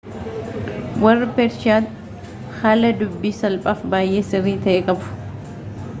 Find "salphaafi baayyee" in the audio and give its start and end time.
3.43-4.27